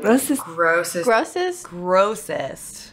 Grossest. 0.00 0.42
Grossest. 0.42 1.04
Grossest? 1.04 1.64
Grossest. 1.64 2.92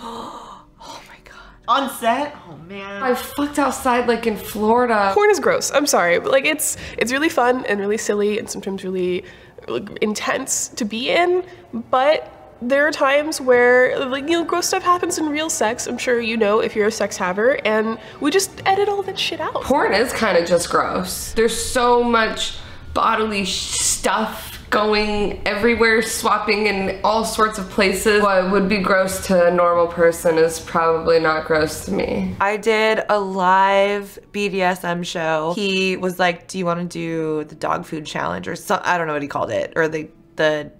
Oh 0.88 1.02
my 1.08 1.16
god. 1.24 1.40
On 1.66 1.90
set? 1.98 2.36
Oh 2.48 2.56
man. 2.58 3.02
I 3.02 3.14
fucked 3.14 3.58
outside 3.58 4.06
like 4.06 4.26
in 4.26 4.36
Florida. 4.36 5.10
Porn 5.14 5.30
is 5.30 5.40
gross. 5.40 5.72
I'm 5.72 5.86
sorry, 5.86 6.18
but 6.20 6.30
like 6.30 6.44
it's 6.44 6.76
it's 6.98 7.10
really 7.10 7.28
fun 7.28 7.64
and 7.64 7.80
really 7.80 7.98
silly 7.98 8.38
and 8.38 8.48
sometimes 8.48 8.84
really 8.84 9.24
like, 9.66 9.88
intense 10.02 10.68
to 10.68 10.84
be 10.84 11.10
in, 11.10 11.42
but 11.90 12.32
there 12.62 12.86
are 12.86 12.92
times 12.92 13.40
where 13.40 13.98
like 14.06 14.24
you 14.28 14.38
know 14.38 14.44
gross 14.44 14.66
stuff 14.66 14.82
happens 14.82 15.18
in 15.18 15.28
real 15.28 15.50
sex. 15.50 15.86
I'm 15.86 15.98
sure 15.98 16.20
you 16.20 16.36
know 16.36 16.60
if 16.60 16.76
you're 16.76 16.86
a 16.86 16.92
sex 16.92 17.16
haver, 17.16 17.58
and 17.66 17.98
we 18.20 18.30
just 18.30 18.50
edit 18.66 18.88
all 18.88 19.02
that 19.02 19.18
shit 19.18 19.40
out. 19.40 19.54
Porn 19.62 19.92
is 19.92 20.12
kind 20.12 20.38
of 20.38 20.46
just 20.46 20.70
gross. 20.70 21.32
There's 21.32 21.56
so 21.56 22.04
much 22.04 22.58
bodily 22.94 23.44
stuff 23.44 24.55
going 24.70 25.40
everywhere, 25.46 26.02
swapping 26.02 26.66
in 26.66 27.00
all 27.04 27.24
sorts 27.24 27.58
of 27.58 27.68
places. 27.70 28.22
What 28.22 28.50
would 28.50 28.68
be 28.68 28.78
gross 28.78 29.26
to 29.26 29.46
a 29.46 29.50
normal 29.50 29.86
person 29.86 30.38
is 30.38 30.60
probably 30.60 31.20
not 31.20 31.46
gross 31.46 31.84
to 31.86 31.92
me. 31.92 32.34
I 32.40 32.56
did 32.56 33.02
a 33.08 33.18
live 33.18 34.18
BDSM 34.32 35.04
show. 35.04 35.52
He 35.54 35.96
was 35.96 36.18
like, 36.18 36.48
"Do 36.48 36.58
you 36.58 36.66
want 36.66 36.80
to 36.80 36.86
do 36.86 37.44
the 37.44 37.54
dog 37.54 37.86
food 37.86 38.06
challenge 38.06 38.48
or 38.48 38.56
so 38.56 38.80
I 38.84 38.98
don't 38.98 39.06
know 39.06 39.12
what 39.12 39.22
he 39.22 39.28
called 39.28 39.50
it 39.50 39.72
or 39.76 39.88
the 39.88 40.08
the 40.36 40.70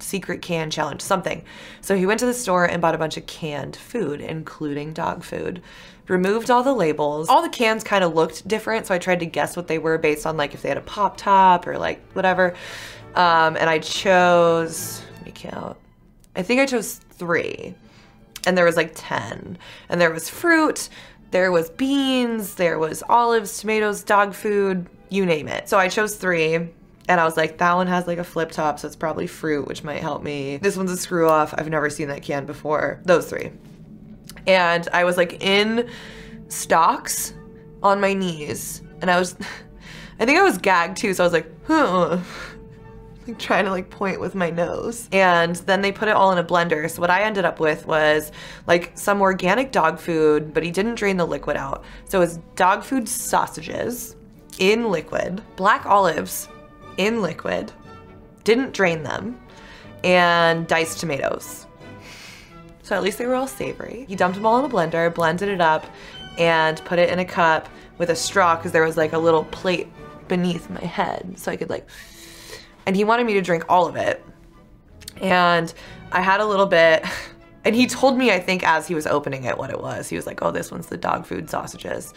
secret 0.00 0.42
can 0.42 0.70
challenge 0.70 1.00
something." 1.00 1.42
So 1.80 1.96
he 1.96 2.06
went 2.06 2.20
to 2.20 2.26
the 2.26 2.34
store 2.34 2.64
and 2.64 2.82
bought 2.82 2.94
a 2.94 2.98
bunch 2.98 3.16
of 3.16 3.26
canned 3.26 3.76
food, 3.76 4.20
including 4.20 4.92
dog 4.92 5.22
food. 5.22 5.62
Removed 6.08 6.52
all 6.52 6.62
the 6.62 6.72
labels. 6.72 7.28
All 7.28 7.42
the 7.42 7.48
cans 7.48 7.82
kind 7.82 8.04
of 8.04 8.14
looked 8.14 8.46
different, 8.46 8.86
so 8.86 8.94
I 8.94 8.98
tried 8.98 9.20
to 9.20 9.26
guess 9.26 9.56
what 9.56 9.66
they 9.66 9.78
were 9.78 9.98
based 9.98 10.24
on 10.24 10.36
like 10.36 10.54
if 10.54 10.62
they 10.62 10.68
had 10.68 10.78
a 10.78 10.82
pop 10.82 11.16
top 11.16 11.66
or 11.66 11.78
like 11.78 12.00
whatever. 12.12 12.54
Um, 13.16 13.56
and 13.56 13.70
I 13.70 13.78
chose, 13.78 15.02
let 15.14 15.26
me 15.26 15.32
count. 15.34 15.76
I 16.36 16.42
think 16.42 16.60
I 16.60 16.66
chose 16.66 16.96
three. 16.96 17.74
And 18.46 18.56
there 18.56 18.66
was 18.66 18.76
like 18.76 18.92
10. 18.94 19.58
And 19.88 20.00
there 20.00 20.12
was 20.12 20.28
fruit, 20.28 20.90
there 21.30 21.50
was 21.50 21.70
beans, 21.70 22.54
there 22.54 22.78
was 22.78 23.02
olives, 23.08 23.58
tomatoes, 23.58 24.04
dog 24.04 24.34
food, 24.34 24.86
you 25.08 25.24
name 25.24 25.48
it. 25.48 25.68
So 25.68 25.78
I 25.78 25.88
chose 25.88 26.14
three. 26.14 26.54
And 27.08 27.20
I 27.20 27.24
was 27.24 27.36
like, 27.36 27.58
that 27.58 27.74
one 27.74 27.86
has 27.86 28.06
like 28.06 28.18
a 28.18 28.24
flip 28.24 28.50
top, 28.50 28.78
so 28.78 28.86
it's 28.86 28.96
probably 28.96 29.26
fruit, 29.26 29.66
which 29.66 29.82
might 29.82 30.00
help 30.00 30.22
me. 30.22 30.58
This 30.58 30.76
one's 30.76 30.90
a 30.90 30.96
screw 30.96 31.28
off. 31.28 31.54
I've 31.56 31.70
never 31.70 31.88
seen 31.88 32.08
that 32.08 32.22
can 32.22 32.44
before. 32.46 33.00
Those 33.04 33.30
three. 33.30 33.50
And 34.46 34.86
I 34.92 35.04
was 35.04 35.16
like 35.16 35.42
in 35.42 35.88
stocks 36.48 37.32
on 37.82 38.00
my 38.00 38.12
knees. 38.12 38.82
And 39.00 39.10
I 39.10 39.18
was, 39.18 39.36
I 40.20 40.26
think 40.26 40.38
I 40.38 40.42
was 40.42 40.58
gagged 40.58 40.98
too, 40.98 41.14
so 41.14 41.24
I 41.24 41.26
was 41.26 41.32
like, 41.32 41.50
huh 41.66 42.18
like 43.26 43.38
trying 43.38 43.64
to 43.64 43.70
like 43.70 43.90
point 43.90 44.20
with 44.20 44.34
my 44.34 44.50
nose. 44.50 45.08
And 45.12 45.56
then 45.56 45.82
they 45.82 45.92
put 45.92 46.08
it 46.08 46.12
all 46.12 46.32
in 46.32 46.38
a 46.38 46.44
blender. 46.44 46.90
So 46.90 47.00
what 47.00 47.10
I 47.10 47.22
ended 47.22 47.44
up 47.44 47.60
with 47.60 47.86
was 47.86 48.32
like 48.66 48.92
some 48.94 49.20
organic 49.20 49.72
dog 49.72 49.98
food, 49.98 50.52
but 50.54 50.62
he 50.62 50.70
didn't 50.70 50.94
drain 50.94 51.16
the 51.16 51.26
liquid 51.26 51.56
out. 51.56 51.84
So 52.06 52.20
it's 52.20 52.38
dog 52.54 52.82
food 52.82 53.08
sausages 53.08 54.16
in 54.58 54.90
liquid, 54.90 55.42
black 55.56 55.86
olives 55.86 56.48
in 56.96 57.20
liquid, 57.20 57.72
didn't 58.44 58.72
drain 58.72 59.02
them, 59.02 59.38
and 60.04 60.66
diced 60.66 61.00
tomatoes. 61.00 61.66
So 62.82 62.94
at 62.94 63.02
least 63.02 63.18
they 63.18 63.26
were 63.26 63.34
all 63.34 63.48
savory. 63.48 64.06
He 64.08 64.14
dumped 64.14 64.36
them 64.36 64.46
all 64.46 64.58
in 64.58 64.64
a 64.64 64.72
blender, 64.72 65.12
blended 65.12 65.48
it 65.48 65.60
up, 65.60 65.84
and 66.38 66.82
put 66.84 66.98
it 66.98 67.10
in 67.10 67.18
a 67.18 67.24
cup 67.24 67.68
with 67.98 68.10
a 68.10 68.16
straw 68.16 68.56
because 68.56 68.72
there 68.72 68.84
was 68.84 68.96
like 68.96 69.12
a 69.12 69.18
little 69.18 69.44
plate 69.44 69.88
beneath 70.28 70.68
my 70.70 70.80
head 70.80 71.38
so 71.38 71.50
I 71.50 71.56
could 71.56 71.70
like 71.70 71.86
and 72.86 72.96
he 72.96 73.04
wanted 73.04 73.26
me 73.26 73.34
to 73.34 73.42
drink 73.42 73.64
all 73.68 73.86
of 73.86 73.96
it. 73.96 74.24
And 75.20 75.72
I 76.12 76.20
had 76.20 76.40
a 76.40 76.46
little 76.46 76.66
bit, 76.66 77.04
and 77.64 77.74
he 77.74 77.86
told 77.86 78.16
me, 78.16 78.30
I 78.30 78.38
think, 78.38 78.62
as 78.66 78.86
he 78.86 78.94
was 78.94 79.06
opening 79.06 79.44
it, 79.44 79.58
what 79.58 79.70
it 79.70 79.80
was. 79.80 80.08
He 80.08 80.16
was 80.16 80.26
like, 80.26 80.42
oh, 80.42 80.50
this 80.50 80.70
one's 80.70 80.86
the 80.86 80.96
dog 80.96 81.26
food 81.26 81.50
sausages. 81.50 82.14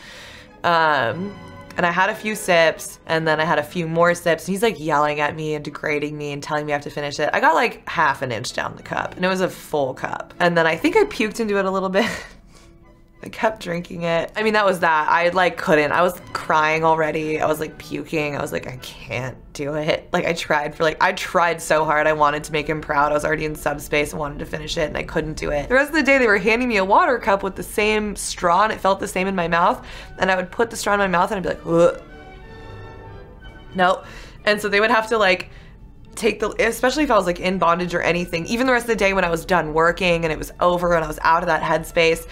Um, 0.64 1.36
and 1.78 1.86
I 1.86 1.92
had 1.92 2.10
a 2.10 2.16
few 2.16 2.36
sips, 2.36 3.00
and 3.06 3.28
then 3.28 3.40
I 3.40 3.46
had 3.46 3.58
a 3.58 3.64
few 3.64 3.88
more 3.88 4.14
sips. 4.14 4.48
And 4.48 4.54
he's 4.54 4.62
like 4.62 4.80
yelling 4.80 5.22
at 5.22 5.36
me 5.36 5.56
and 5.56 5.64
degrading 5.64 6.18
me 6.18 6.34
and 6.34 6.44
telling 6.44 6.66
me 6.66 6.74
I 6.74 6.76
have 6.76 6.84
to 6.84 6.90
finish 6.90 7.20
it. 7.20 7.30
I 7.32 7.40
got 7.40 7.56
like 7.56 7.88
half 7.88 8.22
an 8.22 8.32
inch 8.32 8.54
down 8.54 8.76
the 8.76 8.84
cup, 8.84 9.16
and 9.16 9.24
it 9.24 9.30
was 9.30 9.42
a 9.42 9.50
full 9.50 9.94
cup. 9.94 10.34
And 10.40 10.58
then 10.58 10.68
I 10.68 10.76
think 10.76 10.98
I 10.98 11.06
puked 11.06 11.40
into 11.40 11.58
it 11.58 11.66
a 11.66 11.72
little 11.72 11.90
bit. 11.90 12.10
I 13.22 13.28
kept 13.28 13.62
drinking 13.62 14.04
it. 14.04 14.32
I 14.38 14.44
mean, 14.44 14.54
that 14.54 14.66
was 14.66 14.80
that. 14.80 15.10
I 15.10 15.28
like 15.30 15.58
couldn't. 15.58 15.92
I 15.92 16.02
was 16.02 16.18
crying 16.32 16.86
already. 16.86 17.42
I 17.42 17.48
was 17.48 17.60
like 17.60 17.78
puking. 17.78 18.38
I 18.38 18.42
was 18.42 18.54
like, 18.54 18.66
I 18.66 18.78
can't 18.78 19.38
do 19.52 19.74
it. 19.74 20.08
Like 20.14 20.26
I 20.26 20.32
tried 20.32 20.74
for 20.74 20.84
like 20.84 21.04
I 21.04 21.12
tried 21.12 21.62
so 21.62 21.84
hard. 21.84 22.08
I 22.08 22.14
wanted 22.14 22.46
to 22.46 22.54
make 22.54 22.68
him 22.68 22.80
proud. 22.80 23.12
I 23.12 23.16
was 23.16 23.26
already 23.26 23.44
in 23.44 23.56
subspace 23.56 24.12
and 24.12 24.20
wanted 24.22 24.40
to 24.40 24.46
finish 24.46 24.78
it 24.78 24.88
and 24.88 24.96
I 24.96 25.04
couldn't 25.04 25.34
do 25.34 25.52
it. 25.52 25.68
The 25.68 25.76
rest 25.76 25.90
of 25.90 25.96
the 25.96 26.04
day 26.04 26.18
they 26.18 26.28
were 26.28 26.38
handing 26.38 26.70
me 26.70 26.78
a 26.78 26.86
water 26.86 27.20
cup 27.20 27.44
with 27.44 27.58
the 27.58 27.64
same 27.64 28.16
straw 28.16 28.64
and 28.64 28.72
it 28.72 28.80
felt 28.80 29.02
the 29.02 29.08
same 29.08 29.28
in 29.28 29.36
my 29.36 29.50
mouth. 29.50 29.86
And 30.18 30.32
I 30.32 30.38
would 30.38 30.50
put 30.50 30.70
the 30.70 30.78
straw 30.78 30.94
in 30.94 31.00
my 31.00 31.08
mouth 31.08 31.32
and 31.32 31.38
I'd 31.38 31.44
be 31.44 31.72
like, 31.72 31.98
Ugh. 31.98 32.02
no. 33.76 34.04
And 34.46 34.62
so 34.62 34.70
they 34.70 34.80
would 34.80 34.92
have 34.92 35.10
to 35.10 35.18
like 35.18 35.50
take 36.16 36.40
the 36.40 36.50
especially 36.66 37.04
if 37.04 37.12
I 37.12 37.18
was 37.18 37.26
like 37.26 37.42
in 37.42 37.58
bondage 37.58 37.94
or 37.94 38.02
anything. 38.02 38.46
Even 38.46 38.66
the 38.66 38.72
rest 38.72 38.84
of 38.84 38.90
the 38.90 38.96
day 38.96 39.14
when 39.14 39.26
I 39.26 39.30
was 39.30 39.44
done 39.44 39.74
working 39.74 40.24
and 40.24 40.32
it 40.32 40.38
was 40.38 40.54
over 40.62 40.96
and 40.96 41.04
I 41.04 41.08
was 41.08 41.20
out 41.22 41.44
of 41.44 41.48
that 41.48 41.62
headspace 41.62 42.28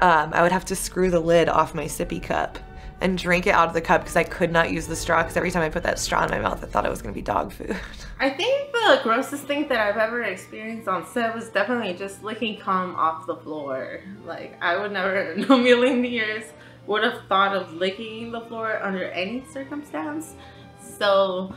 um, 0.00 0.32
I 0.32 0.42
would 0.42 0.52
have 0.52 0.64
to 0.66 0.76
screw 0.76 1.10
the 1.10 1.20
lid 1.20 1.48
off 1.48 1.74
my 1.74 1.84
sippy 1.84 2.22
cup 2.22 2.58
and 3.00 3.16
drink 3.16 3.46
it 3.46 3.50
out 3.50 3.68
of 3.68 3.74
the 3.74 3.80
cup 3.80 4.02
because 4.02 4.16
I 4.16 4.24
could 4.24 4.50
not 4.50 4.70
use 4.70 4.86
the 4.86 4.96
straw 4.96 5.22
because 5.22 5.36
every 5.36 5.50
time 5.50 5.62
I 5.62 5.68
put 5.68 5.84
that 5.84 5.98
straw 5.98 6.24
in 6.24 6.30
my 6.30 6.40
mouth, 6.40 6.62
I 6.62 6.66
thought 6.66 6.84
it 6.84 6.90
was 6.90 7.00
going 7.00 7.14
to 7.14 7.18
be 7.18 7.22
dog 7.22 7.52
food. 7.52 7.76
I 8.20 8.30
think 8.30 8.72
the 8.72 9.00
grossest 9.02 9.44
thing 9.44 9.68
that 9.68 9.78
I've 9.78 9.96
ever 9.96 10.22
experienced 10.22 10.88
on 10.88 11.06
set 11.06 11.34
was 11.34 11.48
definitely 11.48 11.94
just 11.94 12.24
licking 12.24 12.58
cum 12.58 12.96
off 12.96 13.26
the 13.26 13.36
floor. 13.36 14.00
Like, 14.26 14.56
I 14.60 14.76
would 14.76 14.92
never 14.92 15.32
in 15.32 15.44
a 15.44 15.58
million 15.58 16.04
years 16.04 16.44
would 16.86 17.04
have 17.04 17.22
thought 17.28 17.54
of 17.54 17.72
licking 17.74 18.32
the 18.32 18.40
floor 18.42 18.82
under 18.82 19.04
any 19.10 19.44
circumstance. 19.52 20.34
So, 20.80 21.54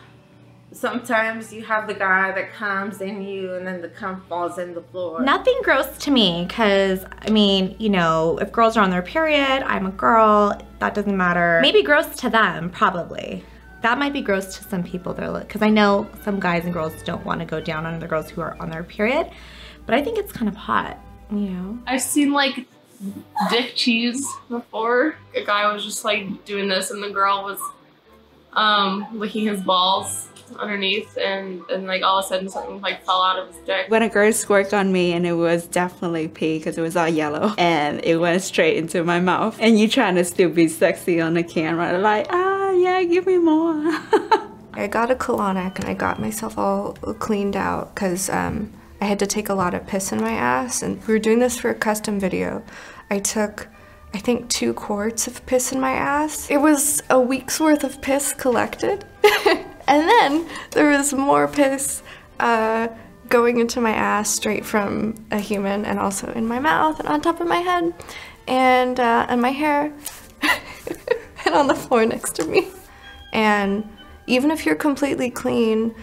sometimes 0.71 1.51
you 1.51 1.63
have 1.63 1.87
the 1.87 1.93
guy 1.93 2.31
that 2.31 2.51
comes 2.53 3.01
in 3.01 3.21
you 3.21 3.53
and 3.55 3.65
then 3.67 3.81
the 3.81 3.89
cum 3.89 4.23
falls 4.27 4.57
in 4.57 4.73
the 4.73 4.81
floor. 4.81 5.21
Nothing 5.21 5.59
gross 5.63 5.97
to 5.99 6.11
me 6.11 6.45
because, 6.47 7.05
I 7.21 7.29
mean, 7.29 7.75
you 7.77 7.89
know, 7.89 8.37
if 8.39 8.51
girls 8.51 8.77
are 8.77 8.83
on 8.83 8.89
their 8.89 9.01
period, 9.01 9.63
I'm 9.63 9.85
a 9.85 9.91
girl, 9.91 10.59
that 10.79 10.93
doesn't 10.93 11.15
matter. 11.15 11.59
Maybe 11.61 11.83
gross 11.83 12.15
to 12.17 12.29
them, 12.29 12.69
probably. 12.69 13.43
That 13.81 13.97
might 13.97 14.13
be 14.13 14.21
gross 14.21 14.57
to 14.57 14.63
some 14.63 14.83
people, 14.83 15.13
though, 15.13 15.39
because 15.39 15.61
I 15.61 15.69
know 15.69 16.07
some 16.23 16.39
guys 16.39 16.65
and 16.65 16.73
girls 16.73 16.93
don't 17.03 17.25
want 17.25 17.39
to 17.39 17.45
go 17.45 17.59
down 17.59 17.85
on 17.85 17.99
the 17.99 18.07
girls 18.07 18.29
who 18.29 18.41
are 18.41 18.55
on 18.59 18.69
their 18.69 18.83
period, 18.83 19.29
but 19.85 19.95
I 19.95 20.03
think 20.03 20.17
it's 20.17 20.31
kind 20.31 20.47
of 20.47 20.55
hot, 20.55 20.99
you 21.31 21.49
know? 21.49 21.79
I've 21.87 22.01
seen 22.01 22.31
like 22.31 22.67
dick 23.49 23.73
cheese 23.75 24.25
before. 24.49 25.15
A 25.35 25.43
guy 25.43 25.71
was 25.73 25.83
just 25.83 26.05
like 26.05 26.45
doing 26.45 26.67
this 26.67 26.91
and 26.91 27.03
the 27.03 27.09
girl 27.09 27.43
was 27.43 27.59
um, 28.53 29.07
licking 29.13 29.47
his 29.47 29.61
balls 29.61 30.27
underneath 30.57 31.17
and, 31.17 31.61
and 31.69 31.87
like 31.87 32.03
all 32.03 32.19
of 32.19 32.25
a 32.25 32.27
sudden 32.27 32.49
something 32.49 32.81
like 32.81 33.03
fell 33.05 33.21
out 33.21 33.39
of 33.39 33.47
his 33.47 33.57
dick. 33.65 33.89
When 33.89 34.03
a 34.03 34.09
girl 34.09 34.31
squirted 34.33 34.73
on 34.73 34.91
me 34.91 35.13
and 35.13 35.25
it 35.25 35.33
was 35.33 35.67
definitely 35.67 36.27
pee 36.27 36.57
because 36.57 36.77
it 36.77 36.81
was 36.81 36.95
all 36.95 37.07
yellow 37.07 37.53
and 37.57 38.03
it 38.03 38.17
went 38.17 38.41
straight 38.41 38.77
into 38.77 39.03
my 39.03 39.19
mouth 39.19 39.57
and 39.59 39.79
you 39.79 39.87
trying 39.87 40.15
to 40.15 40.23
still 40.23 40.49
be 40.49 40.67
sexy 40.67 41.21
on 41.21 41.33
the 41.33 41.43
camera 41.43 41.97
like 41.97 42.27
ah 42.29 42.71
yeah 42.71 43.03
give 43.03 43.25
me 43.25 43.37
more. 43.37 43.73
I 44.73 44.87
got 44.87 45.11
a 45.11 45.15
colonic 45.15 45.79
and 45.79 45.85
I 45.85 45.93
got 45.93 46.19
myself 46.19 46.57
all 46.57 46.93
cleaned 46.93 47.57
out 47.57 47.93
because 47.93 48.29
um, 48.29 48.71
I 49.01 49.05
had 49.05 49.19
to 49.19 49.27
take 49.27 49.49
a 49.49 49.53
lot 49.53 49.73
of 49.73 49.85
piss 49.85 50.11
in 50.11 50.21
my 50.21 50.31
ass 50.31 50.81
and 50.81 51.05
we 51.05 51.13
were 51.13 51.19
doing 51.19 51.39
this 51.39 51.59
for 51.59 51.69
a 51.69 51.75
custom 51.75 52.19
video. 52.19 52.63
I 53.09 53.19
took 53.19 53.67
I 54.13 54.17
think 54.19 54.49
two 54.49 54.73
quarts 54.73 55.27
of 55.27 55.45
piss 55.45 55.71
in 55.71 55.79
my 55.79 55.91
ass. 55.91 56.49
It 56.49 56.57
was 56.57 57.01
a 57.09 57.19
week's 57.19 57.59
worth 57.59 57.83
of 57.83 58.01
piss 58.01 58.33
collected. 58.33 59.05
And 59.87 60.07
then 60.07 60.47
there 60.71 60.89
was 60.89 61.13
more 61.13 61.47
piss 61.47 62.01
uh, 62.39 62.87
going 63.29 63.59
into 63.59 63.81
my 63.81 63.91
ass 63.91 64.29
straight 64.29 64.65
from 64.65 65.15
a 65.31 65.39
human 65.39 65.85
and 65.85 65.99
also 65.99 66.31
in 66.33 66.47
my 66.47 66.59
mouth 66.59 66.99
and 66.99 67.07
on 67.07 67.21
top 67.21 67.39
of 67.39 67.47
my 67.47 67.59
head 67.59 67.93
and, 68.47 68.99
uh, 68.99 69.25
and 69.29 69.41
my 69.41 69.51
hair 69.51 69.93
and 71.45 71.55
on 71.55 71.67
the 71.67 71.75
floor 71.75 72.05
next 72.05 72.35
to 72.35 72.45
me. 72.45 72.67
And 73.33 73.87
even 74.27 74.51
if 74.51 74.65
you're 74.65 74.75
completely 74.75 75.29
clean, 75.29 75.95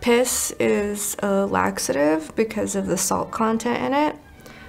piss 0.00 0.52
is 0.58 1.16
a 1.20 1.46
laxative 1.46 2.34
because 2.34 2.76
of 2.76 2.86
the 2.86 2.98
salt 2.98 3.30
content 3.30 3.82
in 3.82 3.94
it. 3.94 4.16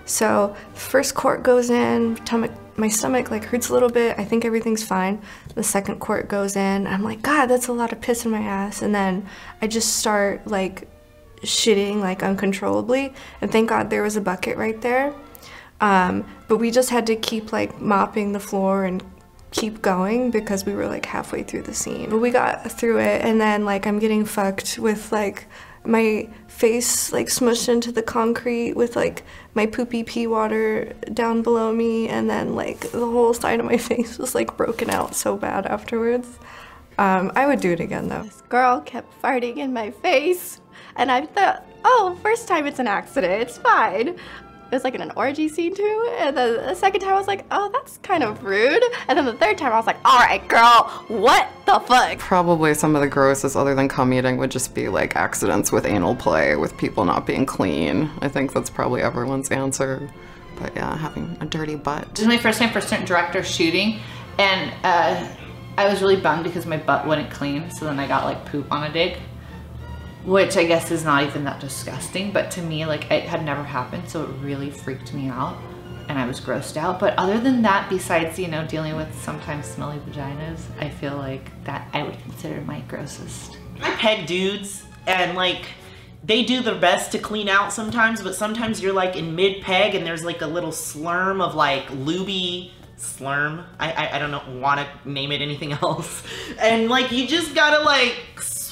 So 0.05 0.55
first 0.73 1.15
quart 1.15 1.43
goes 1.43 1.69
in, 1.69 2.17
my 2.77 2.89
stomach 2.89 3.31
like 3.31 3.45
hurts 3.45 3.69
a 3.69 3.73
little 3.73 3.89
bit. 3.89 4.17
I 4.19 4.25
think 4.25 4.45
everything's 4.45 4.83
fine. 4.83 5.21
The 5.55 5.63
second 5.63 5.99
quart 5.99 6.27
goes 6.27 6.55
in. 6.55 6.87
I'm 6.87 7.03
like, 7.03 7.21
God, 7.21 7.47
that's 7.47 7.67
a 7.67 7.73
lot 7.73 7.91
of 7.91 8.01
piss 8.01 8.25
in 8.25 8.31
my 8.31 8.41
ass. 8.41 8.81
And 8.81 8.93
then 8.93 9.27
I 9.61 9.67
just 9.67 9.97
start 9.97 10.45
like 10.47 10.87
shitting 11.41 12.01
like 12.01 12.23
uncontrollably. 12.23 13.13
And 13.41 13.51
thank 13.51 13.69
God 13.69 13.89
there 13.89 14.03
was 14.03 14.15
a 14.15 14.21
bucket 14.21 14.57
right 14.57 14.79
there. 14.81 15.13
Um, 15.81 16.25
but 16.47 16.57
we 16.57 16.71
just 16.71 16.89
had 16.89 17.07
to 17.07 17.15
keep 17.15 17.51
like 17.51 17.81
mopping 17.81 18.31
the 18.31 18.39
floor 18.39 18.85
and 18.85 19.03
keep 19.51 19.81
going 19.81 20.31
because 20.31 20.65
we 20.65 20.73
were 20.73 20.87
like 20.87 21.05
halfway 21.05 21.43
through 21.43 21.61
the 21.63 21.73
scene. 21.73 22.09
But 22.09 22.19
we 22.19 22.29
got 22.29 22.69
through 22.71 22.99
it 22.99 23.21
and 23.21 23.39
then 23.39 23.63
like 23.63 23.87
I'm 23.87 23.99
getting 23.99 24.25
fucked 24.25 24.77
with 24.79 25.11
like 25.11 25.47
my 25.87 26.27
face 26.47 27.11
like 27.11 27.27
smushed 27.27 27.67
into 27.67 27.91
the 27.91 28.01
concrete 28.01 28.73
with 28.73 28.95
like 28.95 29.23
my 29.53 29.65
poopy 29.65 30.03
pee 30.03 30.27
water 30.27 30.93
down 31.13 31.41
below 31.41 31.73
me 31.73 32.07
and 32.07 32.29
then 32.29 32.55
like 32.55 32.79
the 32.91 32.99
whole 32.99 33.33
side 33.33 33.59
of 33.59 33.65
my 33.65 33.77
face 33.89 34.17
was 34.17 34.35
like 34.35 34.55
broken 34.57 34.89
out 34.89 35.15
so 35.15 35.35
bad 35.35 35.65
afterwards. 35.65 36.39
Um, 36.97 37.31
I 37.35 37.45
would 37.45 37.59
do 37.59 37.71
it 37.71 37.79
again 37.79 38.07
though. 38.07 38.23
This 38.23 38.41
girl 38.41 38.81
kept 38.81 39.21
farting 39.21 39.57
in 39.57 39.73
my 39.73 39.91
face 39.91 40.61
and 40.95 41.11
I 41.11 41.25
thought, 41.25 41.65
oh, 41.83 42.17
first 42.21 42.47
time 42.47 42.65
it's 42.65 42.79
an 42.79 42.87
accident, 42.87 43.41
it's 43.41 43.57
fine. 43.57 44.17
It 44.75 44.79
was 44.79 44.83
like 44.83 44.95
in 44.95 45.01
an 45.01 45.13
orgy 45.15 45.47
scene 45.47 45.73
too. 45.73 46.15
And 46.19 46.35
then 46.35 46.55
the 46.55 46.75
second 46.75 46.99
time 46.99 47.13
I 47.13 47.17
was 47.17 47.27
like, 47.27 47.45
oh, 47.49 47.69
that's 47.71 47.97
kind 47.99 48.23
of 48.23 48.43
rude. 48.43 48.83
And 49.07 49.17
then 49.17 49.23
the 49.23 49.31
third 49.31 49.57
time 49.57 49.71
I 49.71 49.77
was 49.77 49.87
like, 49.87 49.95
all 50.03 50.19
right, 50.19 50.45
girl, 50.49 50.89
what 51.07 51.47
the 51.65 51.79
fuck? 51.79 52.19
Probably 52.19 52.73
some 52.73 52.93
of 52.93 53.01
the 53.01 53.07
grossest, 53.07 53.55
other 53.55 53.73
than 53.73 53.87
cum 53.87 54.11
eating, 54.11 54.35
would 54.35 54.51
just 54.51 54.75
be 54.75 54.89
like 54.89 55.15
accidents 55.15 55.71
with 55.71 55.85
anal 55.85 56.13
play, 56.13 56.57
with 56.57 56.75
people 56.75 57.05
not 57.05 57.25
being 57.25 57.45
clean. 57.45 58.11
I 58.19 58.27
think 58.27 58.51
that's 58.51 58.69
probably 58.69 59.01
everyone's 59.01 59.49
answer. 59.49 60.11
But 60.59 60.75
yeah, 60.75 60.97
having 60.97 61.37
a 61.39 61.45
dirty 61.45 61.75
butt. 61.75 62.09
This 62.09 62.23
is 62.23 62.27
my 62.27 62.37
first 62.37 62.59
time 62.59 62.73
for 62.73 62.81
stunt 62.81 63.05
director 63.05 63.43
shooting, 63.43 64.01
and 64.37 64.73
uh, 64.83 65.25
I 65.77 65.87
was 65.87 66.01
really 66.01 66.17
bummed 66.17 66.43
because 66.43 66.65
my 66.65 66.75
butt 66.75 67.07
wouldn't 67.07 67.31
clean. 67.31 67.71
So 67.71 67.85
then 67.85 67.97
I 67.97 68.09
got 68.09 68.25
like 68.25 68.45
poop 68.47 68.69
on 68.73 68.83
a 68.83 68.91
dig 68.91 69.19
which 70.25 70.57
I 70.57 70.65
guess 70.65 70.91
is 70.91 71.03
not 71.03 71.23
even 71.23 71.43
that 71.45 71.59
disgusting, 71.59 72.31
but 72.31 72.51
to 72.51 72.61
me, 72.61 72.85
like 72.85 73.09
it 73.11 73.23
had 73.23 73.43
never 73.43 73.63
happened, 73.63 74.09
so 74.09 74.23
it 74.23 74.29
really 74.41 74.69
freaked 74.69 75.13
me 75.13 75.29
out 75.29 75.57
and 76.07 76.19
I 76.19 76.25
was 76.25 76.39
grossed 76.39 76.77
out. 76.77 76.99
But 76.99 77.17
other 77.17 77.39
than 77.39 77.61
that, 77.63 77.89
besides, 77.89 78.37
you 78.37 78.47
know, 78.47 78.65
dealing 78.65 78.95
with 78.95 79.13
sometimes 79.21 79.65
smelly 79.65 79.99
vaginas, 79.99 80.61
I 80.79 80.89
feel 80.89 81.17
like 81.17 81.63
that 81.65 81.87
I 81.93 82.03
would 82.03 82.19
consider 82.21 82.61
my 82.61 82.81
grossest. 82.81 83.57
I 83.81 83.91
peg 83.95 84.27
dudes 84.27 84.83
and 85.07 85.35
like 85.35 85.65
they 86.23 86.43
do 86.43 86.61
their 86.61 86.79
best 86.79 87.11
to 87.11 87.19
clean 87.19 87.49
out 87.49 87.71
sometimes, 87.71 88.21
but 88.21 88.35
sometimes 88.35 88.81
you're 88.81 88.93
like 88.93 89.15
in 89.15 89.35
mid 89.35 89.61
peg 89.61 89.95
and 89.95 90.05
there's 90.05 90.23
like 90.23 90.41
a 90.41 90.47
little 90.47 90.71
slurm 90.71 91.41
of 91.41 91.55
like 91.55 91.87
luby 91.87 92.71
slurm. 92.97 93.65
I, 93.79 93.91
I, 93.91 94.15
I 94.15 94.19
don't 94.19 94.31
know, 94.31 94.43
want 94.59 94.79
to 94.79 95.09
name 95.09 95.31
it 95.31 95.41
anything 95.41 95.71
else. 95.83 96.23
And 96.59 96.89
like 96.89 97.11
you 97.11 97.27
just 97.27 97.53
gotta 97.53 97.83
like 97.83 98.15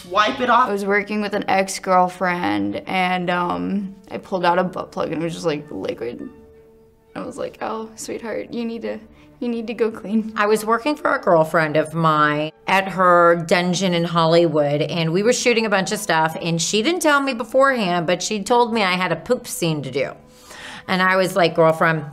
wipe 0.10 0.40
it 0.40 0.50
off. 0.50 0.70
I 0.70 0.72
was 0.72 0.86
working 0.86 1.22
with 1.22 1.34
an 1.34 1.46
ex-girlfriend 1.48 2.88
and 2.88 3.30
um, 3.30 3.96
I 4.10 4.18
pulled 4.18 4.46
out 4.46 4.60
a 4.60 4.64
butt 4.64 4.92
plug 4.92 5.12
and 5.12 5.22
it 5.22 5.24
was 5.24 5.34
just 5.34 5.46
like 5.46 5.70
liquid. 5.72 6.30
I 7.16 7.22
was 7.22 7.38
like, 7.38 7.58
oh, 7.62 7.92
sweetheart, 7.96 8.52
you 8.52 8.66
need 8.66 8.82
to, 8.84 9.00
you 9.40 9.48
need 9.48 9.68
to 9.68 9.74
go 9.74 9.92
clean. 9.92 10.34
I 10.36 10.48
was 10.48 10.66
working 10.66 10.96
for 10.96 11.14
a 11.16 11.22
girlfriend 11.22 11.78
of 11.78 11.94
mine 11.94 12.52
at 12.68 12.88
her 12.88 13.46
dungeon 13.48 13.94
in 13.94 14.04
Hollywood 14.04 14.82
and 14.82 15.14
we 15.14 15.24
were 15.24 15.34
shooting 15.34 15.66
a 15.66 15.70
bunch 15.70 15.92
of 15.92 16.00
stuff 16.00 16.36
and 16.42 16.62
she 16.62 16.82
didn't 16.82 17.02
tell 17.02 17.22
me 17.22 17.34
beforehand, 17.34 18.08
but 18.08 18.24
she 18.24 18.44
told 18.44 18.74
me 18.74 18.84
I 18.84 18.94
had 18.94 19.12
a 19.12 19.18
poop 19.18 19.48
scene 19.48 19.84
to 19.84 19.92
do. 19.92 20.14
And 20.88 21.02
I 21.02 21.16
was 21.16 21.36
like, 21.36 21.56
girlfriend, 21.56 22.06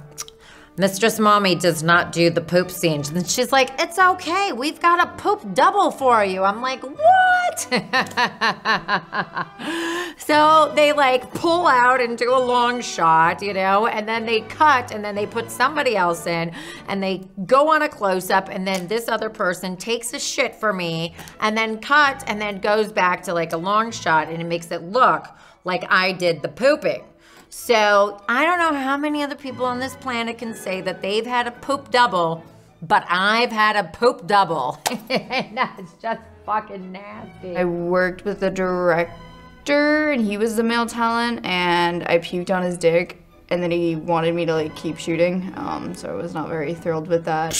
Mistress 0.76 1.18
Mommy 1.18 1.56
does 1.56 1.82
not 1.82 2.12
do 2.12 2.30
the 2.30 2.40
poop 2.40 2.70
scene. 2.70 3.02
And 3.14 3.28
she's 3.28 3.52
like, 3.52 3.70
it's 3.78 3.98
okay. 3.98 4.52
We've 4.52 4.80
got 4.80 5.02
a 5.02 5.08
poop 5.20 5.52
double 5.52 5.90
for 5.90 6.24
you. 6.24 6.42
I'm 6.42 6.62
like, 6.62 6.82
what? 6.82 7.60
so 10.16 10.72
they 10.74 10.92
like 10.92 11.34
pull 11.34 11.66
out 11.66 12.00
and 12.00 12.16
do 12.16 12.32
a 12.32 12.38
long 12.38 12.80
shot, 12.80 13.42
you 13.42 13.52
know, 13.52 13.88
and 13.88 14.08
then 14.08 14.24
they 14.24 14.42
cut 14.42 14.92
and 14.92 15.04
then 15.04 15.16
they 15.16 15.26
put 15.26 15.50
somebody 15.50 15.96
else 15.96 16.26
in 16.26 16.52
and 16.88 17.02
they 17.02 17.28
go 17.44 17.70
on 17.70 17.82
a 17.82 17.88
close 17.88 18.30
up 18.30 18.48
and 18.48 18.66
then 18.66 18.86
this 18.86 19.08
other 19.08 19.28
person 19.28 19.76
takes 19.76 20.14
a 20.14 20.20
shit 20.20 20.54
for 20.54 20.72
me 20.72 21.14
and 21.40 21.58
then 21.58 21.78
cut 21.78 22.22
and 22.28 22.40
then 22.40 22.60
goes 22.60 22.92
back 22.92 23.24
to 23.24 23.34
like 23.34 23.52
a 23.52 23.58
long 23.58 23.90
shot 23.90 24.28
and 24.28 24.40
it 24.40 24.46
makes 24.46 24.70
it 24.70 24.82
look 24.82 25.26
like 25.64 25.84
I 25.90 26.12
did 26.12 26.42
the 26.42 26.48
pooping. 26.48 27.02
So 27.50 28.22
I 28.28 28.44
don't 28.44 28.58
know 28.60 28.78
how 28.78 28.96
many 28.96 29.24
other 29.24 29.34
people 29.34 29.66
on 29.66 29.80
this 29.80 29.96
planet 29.96 30.38
can 30.38 30.54
say 30.54 30.80
that 30.82 31.02
they've 31.02 31.26
had 31.26 31.48
a 31.48 31.50
poop 31.50 31.90
double, 31.90 32.44
but 32.80 33.04
I've 33.08 33.50
had 33.50 33.74
a 33.74 33.84
poop 33.88 34.28
double. 34.28 34.78
That's 35.08 35.94
just 36.00 36.20
fucking 36.46 36.92
nasty. 36.92 37.56
I 37.56 37.64
worked 37.64 38.24
with 38.24 38.38
the 38.38 38.50
director 38.50 40.12
and 40.12 40.24
he 40.24 40.36
was 40.36 40.54
the 40.54 40.62
male 40.62 40.86
talent 40.86 41.44
and 41.44 42.04
I 42.06 42.18
puked 42.18 42.54
on 42.54 42.62
his 42.62 42.78
dick 42.78 43.20
and 43.48 43.60
then 43.60 43.72
he 43.72 43.96
wanted 43.96 44.32
me 44.32 44.46
to 44.46 44.54
like 44.54 44.76
keep 44.76 44.96
shooting. 44.96 45.52
Um, 45.56 45.92
so 45.96 46.08
I 46.08 46.14
was 46.14 46.32
not 46.32 46.48
very 46.48 46.72
thrilled 46.72 47.08
with 47.08 47.24
that. 47.24 47.52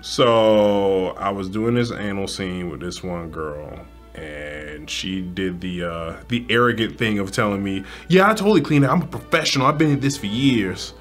So 0.00 1.08
I 1.18 1.28
was 1.28 1.50
doing 1.50 1.74
this 1.74 1.92
anal 1.92 2.26
scene 2.26 2.70
with 2.70 2.80
this 2.80 3.02
one 3.02 3.30
girl 3.30 3.78
and 4.20 4.88
she 4.88 5.22
did 5.22 5.60
the 5.60 5.84
uh, 5.84 6.16
the 6.28 6.44
arrogant 6.48 6.98
thing 6.98 7.18
of 7.18 7.32
telling 7.32 7.62
me, 7.62 7.84
"Yeah, 8.08 8.30
I 8.30 8.34
totally 8.34 8.60
clean 8.60 8.84
it. 8.84 8.88
I'm 8.88 9.02
a 9.02 9.06
professional. 9.06 9.66
I've 9.66 9.78
been 9.78 9.90
in 9.90 10.00
this 10.00 10.16
for 10.16 10.26
years." 10.26 10.94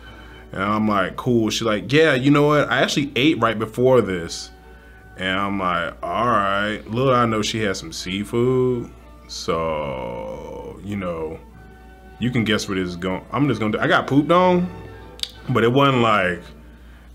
And 0.51 0.63
I'm 0.63 0.87
like, 0.87 1.15
"Cool." 1.15 1.49
She's 1.49 1.63
like, 1.63 1.91
"Yeah, 1.91 2.13
you 2.13 2.31
know 2.31 2.47
what? 2.47 2.69
I 2.69 2.81
actually 2.81 3.11
ate 3.15 3.39
right 3.39 3.57
before 3.57 4.01
this." 4.01 4.51
And 5.17 5.37
I'm 5.37 5.59
like, 5.59 5.95
"All 6.01 6.25
right." 6.25 6.81
Little 6.87 7.13
I 7.13 7.25
know 7.25 7.41
she 7.41 7.61
had 7.61 7.77
some 7.77 7.91
seafood, 7.91 8.89
so 9.27 10.79
you 10.83 10.95
know, 10.95 11.39
you 12.19 12.31
can 12.31 12.43
guess 12.43 12.67
what 12.67 12.75
this 12.75 12.87
is 12.87 12.95
going. 12.95 13.25
I'm 13.31 13.47
just 13.47 13.59
gonna. 13.59 13.73
Do. 13.73 13.79
I 13.79 13.87
got 13.87 14.07
pooped 14.07 14.31
on, 14.31 14.69
but 15.49 15.63
it 15.63 15.71
wasn't 15.71 16.01
like 16.01 16.41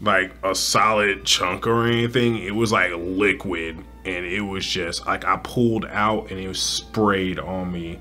like 0.01 0.33
a 0.43 0.55
solid 0.55 1.25
chunk 1.25 1.67
or 1.67 1.87
anything. 1.87 2.39
It 2.39 2.55
was 2.55 2.73
like 2.73 2.93
liquid 2.95 3.83
and 4.05 4.27
it 4.27 4.41
was 4.41 4.67
just 4.67 5.07
like 5.07 5.25
I 5.25 5.37
pulled 5.39 5.87
out 5.87 6.31
and 6.31 6.39
it 6.39 6.49
was 6.49 6.61
sprayed 6.61 7.39
on 7.39 7.73
me. 7.73 8.01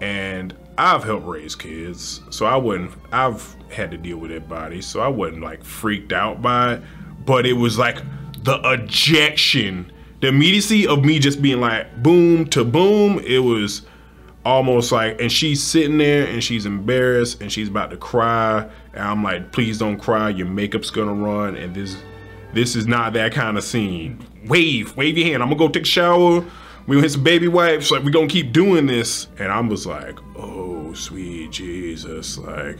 And 0.00 0.54
I've 0.76 1.02
helped 1.02 1.26
raise 1.26 1.56
kids, 1.56 2.20
so 2.30 2.46
I 2.46 2.56
wouldn't, 2.56 2.92
I've 3.10 3.56
had 3.68 3.90
to 3.90 3.98
deal 3.98 4.18
with 4.18 4.30
that 4.30 4.48
body, 4.48 4.80
so 4.80 5.00
I 5.00 5.08
wasn't 5.08 5.42
like 5.42 5.64
freaked 5.64 6.12
out 6.12 6.40
by 6.40 6.74
it. 6.74 6.82
But 7.24 7.46
it 7.46 7.54
was 7.54 7.78
like 7.78 7.98
the 8.44 8.60
ejection, 8.64 9.90
the 10.20 10.28
immediacy 10.28 10.86
of 10.86 11.04
me 11.04 11.18
just 11.18 11.42
being 11.42 11.60
like 11.60 12.02
boom 12.02 12.46
to 12.50 12.64
boom, 12.64 13.18
it 13.20 13.38
was 13.38 13.82
almost 14.44 14.92
like, 14.92 15.20
and 15.20 15.30
she's 15.30 15.62
sitting 15.62 15.98
there 15.98 16.26
and 16.26 16.42
she's 16.42 16.64
embarrassed 16.64 17.40
and 17.40 17.52
she's 17.52 17.68
about 17.68 17.90
to 17.90 17.96
cry. 17.96 18.68
And 18.94 19.02
I'm 19.02 19.22
like, 19.22 19.50
please 19.50 19.78
don't 19.78 19.98
cry, 19.98 20.30
your 20.30 20.46
makeup's 20.46 20.90
gonna 20.90 21.12
run. 21.12 21.56
And 21.56 21.74
this, 21.74 21.96
this 22.52 22.76
is 22.76 22.86
not 22.86 23.12
that 23.14 23.32
kind 23.32 23.58
of 23.58 23.64
scene 23.64 24.24
wave, 24.46 24.96
wave 24.96 25.16
your 25.18 25.28
hand. 25.28 25.42
I'm 25.42 25.48
gonna 25.48 25.58
go 25.58 25.68
take 25.68 25.82
a 25.82 25.86
shower. 25.86 26.44
We 26.86 26.96
gonna 26.96 27.02
hit 27.02 27.12
some 27.12 27.22
baby 27.24 27.48
wipes. 27.48 27.90
Like 27.90 28.02
we 28.02 28.10
gonna 28.10 28.28
keep 28.28 28.52
doing 28.52 28.86
this. 28.86 29.28
And 29.38 29.52
I 29.52 29.60
was 29.60 29.86
like, 29.86 30.18
oh 30.36 30.92
sweet 30.94 31.50
Jesus, 31.50 32.38
like 32.38 32.78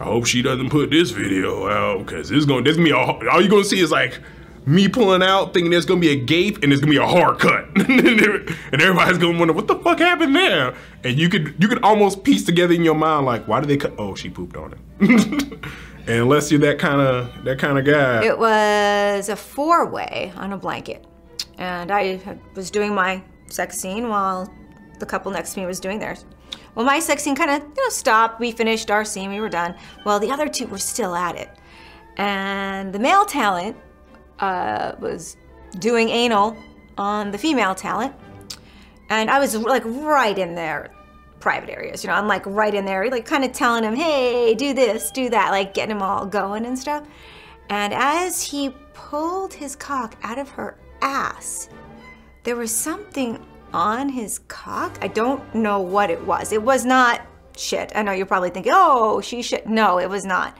I 0.00 0.04
hope 0.04 0.26
she 0.26 0.42
doesn't 0.42 0.70
put 0.70 0.90
this 0.90 1.10
video 1.10 1.68
out 1.68 2.06
because 2.06 2.28
this 2.28 2.44
gonna 2.44 2.62
this 2.62 2.76
gonna 2.76 2.88
be 2.88 2.92
a, 2.92 2.96
all 2.96 3.40
you're 3.40 3.50
gonna 3.50 3.64
see 3.64 3.80
is 3.80 3.90
like 3.90 4.20
me 4.66 4.88
pulling 4.88 5.22
out, 5.22 5.52
thinking 5.52 5.70
there's 5.70 5.84
gonna 5.84 6.00
be 6.00 6.10
a 6.10 6.16
gape 6.16 6.62
and 6.62 6.72
there's 6.72 6.80
gonna 6.80 6.92
be 6.92 6.96
a 6.96 7.06
hard 7.06 7.38
cut, 7.38 7.66
and 7.76 8.82
everybody's 8.82 9.18
gonna 9.18 9.38
wonder 9.38 9.52
what 9.52 9.66
the 9.66 9.76
fuck 9.76 9.98
happened 9.98 10.34
there. 10.34 10.74
And 11.04 11.18
you 11.18 11.28
could 11.28 11.54
you 11.58 11.68
could 11.68 11.82
almost 11.82 12.24
piece 12.24 12.44
together 12.44 12.72
in 12.72 12.82
your 12.82 12.94
mind 12.94 13.26
like, 13.26 13.46
why 13.46 13.60
did 13.60 13.68
they 13.68 13.76
cut? 13.76 13.94
Oh, 13.98 14.14
she 14.14 14.30
pooped 14.30 14.56
on 14.56 14.74
it. 14.74 15.58
And 16.06 16.22
unless 16.22 16.50
you're 16.50 16.60
that 16.60 16.78
kind 16.78 17.00
of 17.00 17.44
that 17.44 17.58
kind 17.58 17.78
of 17.78 17.84
guy. 17.86 18.24
It 18.24 18.38
was 18.38 19.28
a 19.30 19.36
four-way 19.36 20.32
on 20.36 20.52
a 20.52 20.56
blanket, 20.58 21.06
and 21.56 21.90
I 21.90 22.20
was 22.54 22.70
doing 22.70 22.94
my 22.94 23.22
sex 23.48 23.78
scene 23.78 24.08
while 24.08 24.52
the 24.98 25.06
couple 25.06 25.32
next 25.32 25.54
to 25.54 25.60
me 25.60 25.66
was 25.66 25.80
doing 25.80 25.98
theirs. 25.98 26.26
Well, 26.74 26.84
my 26.84 27.00
sex 27.00 27.22
scene 27.22 27.34
kind 27.34 27.50
of 27.50 27.62
you 27.62 27.82
know 27.82 27.88
stopped. 27.88 28.38
We 28.38 28.52
finished 28.52 28.90
our 28.90 29.04
scene. 29.04 29.30
We 29.30 29.40
were 29.40 29.48
done. 29.48 29.76
Well, 30.04 30.20
the 30.20 30.30
other 30.30 30.46
two 30.46 30.66
were 30.66 30.78
still 30.78 31.14
at 31.14 31.36
it, 31.36 31.48
and 32.18 32.92
the 32.92 32.98
male 32.98 33.24
talent 33.24 33.76
uh, 34.40 34.92
was 34.98 35.38
doing 35.78 36.10
anal 36.10 36.54
on 36.98 37.30
the 37.30 37.38
female 37.38 37.74
talent, 37.74 38.14
and 39.08 39.30
I 39.30 39.38
was 39.38 39.56
like 39.56 39.84
right 39.86 40.36
in 40.38 40.54
there 40.54 40.92
private 41.40 41.70
areas. 41.70 42.02
You 42.02 42.08
know, 42.08 42.14
I'm 42.14 42.28
like 42.28 42.44
right 42.46 42.74
in 42.74 42.84
there, 42.84 43.10
like 43.10 43.26
kind 43.26 43.44
of 43.44 43.52
telling 43.52 43.84
him, 43.84 43.94
hey, 43.94 44.54
do 44.54 44.72
this, 44.72 45.10
do 45.10 45.28
that, 45.30 45.50
like 45.50 45.74
getting 45.74 45.96
him 45.96 46.02
all 46.02 46.26
going 46.26 46.66
and 46.66 46.78
stuff. 46.78 47.06
And 47.70 47.92
as 47.94 48.42
he 48.42 48.70
pulled 48.92 49.54
his 49.54 49.76
cock 49.76 50.16
out 50.22 50.38
of 50.38 50.48
her 50.50 50.78
ass, 51.02 51.68
there 52.44 52.56
was 52.56 52.70
something 52.70 53.44
on 53.72 54.08
his 54.08 54.38
cock. 54.48 54.98
I 55.00 55.08
don't 55.08 55.54
know 55.54 55.80
what 55.80 56.10
it 56.10 56.24
was. 56.26 56.52
It 56.52 56.62
was 56.62 56.84
not 56.84 57.22
shit. 57.56 57.92
I 57.94 58.02
know 58.02 58.12
you're 58.12 58.26
probably 58.26 58.50
thinking, 58.50 58.72
oh, 58.74 59.20
she 59.20 59.42
shit. 59.42 59.66
No, 59.66 59.98
it 59.98 60.08
was 60.08 60.24
not. 60.24 60.56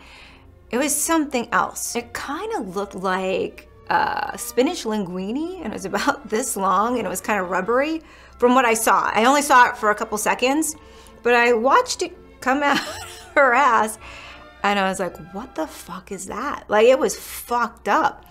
It 0.71 0.79
was 0.79 0.95
something 0.95 1.49
else. 1.53 1.95
It 1.95 2.13
kind 2.13 2.53
of 2.55 2.75
looked 2.75 2.95
like 2.95 3.69
uh, 3.91 4.37
spinach 4.37 4.85
linguine, 4.85 5.59
and 5.63 5.67
it 5.67 5.73
was 5.73 5.85
about 5.85 6.29
this 6.29 6.57
long, 6.57 6.99
and 6.99 7.07
it 7.07 7.11
was 7.11 7.21
kind 7.21 7.41
of 7.41 7.51
rubbery 7.51 8.03
from 8.39 8.55
what 8.55 8.65
I 8.65 8.75
saw. 8.75 9.11
I 9.13 9.25
only 9.25 9.43
saw 9.43 9.69
it 9.69 9.77
for 9.77 9.91
a 9.91 9.95
couple 9.95 10.19
seconds, 10.19 10.77
but 11.23 11.35
I 11.35 11.53
watched 11.53 12.03
it 12.03 12.17
come 12.41 12.63
out 12.63 12.79
her 13.35 13.55
ass, 13.55 13.99
and 14.63 14.79
I 14.79 14.89
was 14.89 15.01
like, 15.01 15.17
what 15.35 15.55
the 15.55 15.67
fuck 15.67 16.11
is 16.13 16.27
that? 16.27 16.65
Like, 16.69 16.87
it 16.87 16.99
was 16.99 17.19
fucked 17.19 17.89
up. 17.89 18.25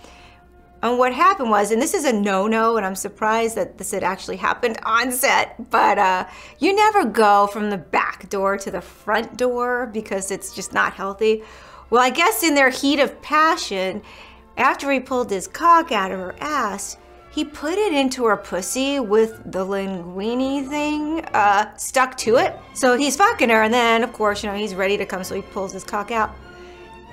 And 0.82 0.98
what 0.98 1.14
happened 1.14 1.48
was, 1.48 1.70
and 1.70 1.80
this 1.80 1.94
is 1.94 2.04
a 2.04 2.12
no-no, 2.12 2.76
and 2.76 2.84
I'm 2.84 2.94
surprised 2.94 3.56
that 3.56 3.78
this 3.78 3.92
had 3.92 4.04
actually 4.04 4.36
happened 4.36 4.76
on 4.84 5.12
set, 5.12 5.70
but 5.70 5.96
uh, 5.96 6.26
you 6.58 6.74
never 6.74 7.06
go 7.06 7.46
from 7.46 7.70
the 7.70 7.78
back 7.78 8.28
door 8.28 8.58
to 8.58 8.70
the 8.70 8.82
front 8.82 9.38
door 9.38 9.88
because 9.94 10.30
it's 10.30 10.54
just 10.54 10.74
not 10.74 10.92
healthy. 10.92 11.42
Well, 11.88 12.02
I 12.02 12.10
guess 12.10 12.42
in 12.42 12.54
their 12.54 12.68
heat 12.68 13.00
of 13.00 13.22
passion, 13.22 14.02
after 14.56 14.90
he 14.90 15.00
pulled 15.00 15.30
his 15.30 15.46
cock 15.46 15.92
out 15.92 16.10
of 16.10 16.18
her 16.18 16.34
ass, 16.40 16.96
he 17.30 17.44
put 17.44 17.76
it 17.76 17.92
into 17.92 18.24
her 18.26 18.36
pussy 18.36 19.00
with 19.00 19.42
the 19.50 19.66
linguine 19.66 20.68
thing 20.68 21.24
uh, 21.34 21.76
stuck 21.76 22.16
to 22.18 22.36
it. 22.36 22.56
So 22.74 22.96
he's 22.96 23.16
fucking 23.16 23.48
her, 23.48 23.62
and 23.62 23.74
then, 23.74 24.04
of 24.04 24.12
course, 24.12 24.44
you 24.44 24.50
know, 24.50 24.56
he's 24.56 24.74
ready 24.74 24.96
to 24.98 25.04
come, 25.04 25.24
so 25.24 25.34
he 25.34 25.42
pulls 25.42 25.72
his 25.72 25.82
cock 25.82 26.12
out. 26.12 26.30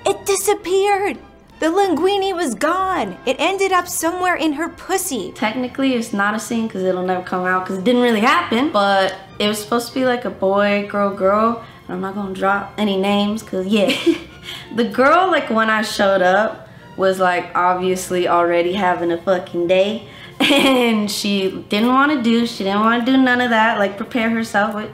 It 0.06 0.24
disappeared. 0.24 1.18
The 1.58 1.66
linguine 1.66 2.34
was 2.36 2.54
gone. 2.54 3.16
It 3.26 3.36
ended 3.38 3.72
up 3.72 3.88
somewhere 3.88 4.36
in 4.36 4.52
her 4.54 4.68
pussy. 4.68 5.32
Technically, 5.32 5.94
it's 5.94 6.12
not 6.12 6.34
a 6.34 6.38
scene 6.38 6.66
because 6.66 6.82
it'll 6.82 7.06
never 7.06 7.24
come 7.24 7.44
out 7.44 7.64
because 7.64 7.78
it 7.78 7.84
didn't 7.84 8.02
really 8.02 8.20
happen. 8.20 8.70
But 8.72 9.16
it 9.38 9.46
was 9.48 9.62
supposed 9.62 9.88
to 9.88 9.94
be 9.94 10.04
like 10.04 10.24
a 10.24 10.30
boy, 10.30 10.88
girl, 10.88 11.14
girl. 11.14 11.64
And 11.86 11.94
I'm 11.94 12.00
not 12.00 12.14
gonna 12.14 12.34
drop 12.34 12.74
any 12.78 12.96
names 12.96 13.42
because, 13.42 13.66
yeah. 13.66 13.92
the 14.74 14.84
girl, 14.84 15.30
like 15.30 15.50
when 15.50 15.70
I 15.70 15.82
showed 15.82 16.22
up, 16.22 16.68
was 16.96 17.18
like 17.18 17.54
obviously 17.54 18.28
already 18.28 18.74
having 18.74 19.10
a 19.12 19.20
fucking 19.20 19.66
day. 19.66 20.08
And 20.40 21.08
she 21.08 21.64
didn't 21.68 21.90
want 21.90 22.10
to 22.12 22.20
do, 22.20 22.46
she 22.46 22.64
didn't 22.64 22.80
want 22.80 23.06
to 23.06 23.12
do 23.12 23.16
none 23.16 23.40
of 23.40 23.50
that, 23.50 23.78
like 23.78 23.96
prepare 23.96 24.28
herself, 24.30 24.74
which, 24.74 24.90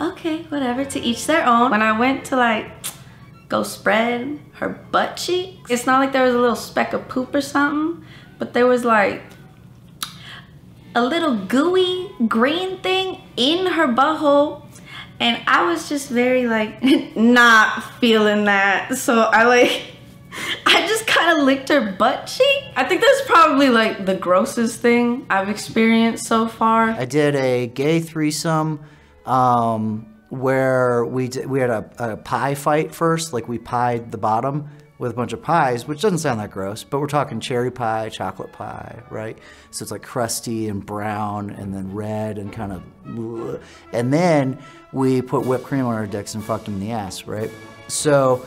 okay, 0.00 0.44
whatever, 0.44 0.82
to 0.86 1.00
each 1.00 1.26
their 1.26 1.44
own. 1.44 1.70
When 1.70 1.82
I 1.82 1.98
went 1.98 2.24
to 2.26 2.36
like, 2.36 2.70
go 3.48 3.62
spread 3.62 4.38
her 4.54 4.68
butt 4.68 5.16
cheeks. 5.16 5.70
It's 5.70 5.86
not 5.86 6.00
like 6.00 6.12
there 6.12 6.24
was 6.24 6.34
a 6.34 6.38
little 6.38 6.56
speck 6.56 6.92
of 6.92 7.08
poop 7.08 7.34
or 7.34 7.40
something, 7.40 8.04
but 8.38 8.52
there 8.52 8.66
was 8.66 8.84
like 8.84 9.22
a 10.94 11.02
little 11.02 11.34
gooey 11.34 12.10
green 12.26 12.78
thing 12.78 13.20
in 13.36 13.66
her 13.66 13.88
butthole. 13.88 14.62
And 15.20 15.42
I 15.46 15.64
was 15.64 15.88
just 15.88 16.08
very 16.10 16.46
like 16.46 16.82
not 17.16 17.82
feeling 18.00 18.44
that. 18.44 18.96
So 18.96 19.20
I 19.20 19.44
like, 19.44 19.82
I 20.66 20.86
just 20.86 21.06
kind 21.06 21.38
of 21.38 21.44
licked 21.44 21.68
her 21.68 21.92
butt 21.92 22.26
cheek. 22.26 22.64
I 22.76 22.84
think 22.84 23.00
that's 23.00 23.22
probably 23.26 23.70
like 23.70 24.06
the 24.06 24.14
grossest 24.14 24.80
thing 24.80 25.26
I've 25.30 25.48
experienced 25.48 26.26
so 26.26 26.48
far. 26.48 26.90
I 26.90 27.04
did 27.04 27.34
a 27.34 27.66
gay 27.66 28.00
threesome 28.00 28.80
um, 29.26 30.06
where 30.30 31.04
we 31.04 31.28
did, 31.28 31.46
we 31.46 31.60
had 31.60 31.70
a, 31.70 31.90
a 31.98 32.16
pie 32.16 32.54
fight 32.54 32.94
first. 32.94 33.32
Like 33.32 33.48
we 33.48 33.58
pied 33.58 34.12
the 34.12 34.18
bottom 34.18 34.68
with 34.98 35.12
a 35.12 35.14
bunch 35.14 35.32
of 35.32 35.40
pies, 35.40 35.86
which 35.86 36.00
doesn't 36.00 36.18
sound 36.18 36.40
that 36.40 36.50
gross, 36.50 36.82
but 36.82 36.98
we're 37.00 37.06
talking 37.06 37.38
cherry 37.38 37.70
pie, 37.70 38.08
chocolate 38.08 38.52
pie, 38.52 39.00
right? 39.10 39.38
So 39.70 39.84
it's 39.84 39.92
like 39.92 40.02
crusty 40.02 40.68
and 40.68 40.84
brown 40.84 41.50
and 41.50 41.72
then 41.72 41.94
red 41.94 42.36
and 42.36 42.52
kind 42.52 42.72
of, 42.72 42.82
and 43.92 44.12
then 44.12 44.58
we 44.92 45.22
put 45.22 45.46
whipped 45.46 45.64
cream 45.64 45.86
on 45.86 45.94
our 45.94 46.06
dicks 46.06 46.34
and 46.34 46.42
fucked 46.42 46.64
them 46.64 46.74
in 46.74 46.80
the 46.80 46.90
ass, 46.90 47.26
right? 47.26 47.50
So 47.86 48.44